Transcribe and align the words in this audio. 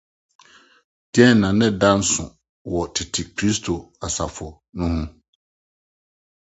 Dɛn 1.13 1.33
na 1.39 1.47
na 1.57 1.65
ɛda 1.71 1.89
nsow 1.99 2.31
wɔ 2.71 2.81
tete 2.93 3.21
Kristofo 3.35 3.75
asafo 4.05 4.47
no 4.77 4.83
ho? 4.93 5.01